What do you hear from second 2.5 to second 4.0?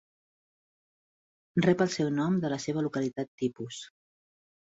la seva localitat tipus.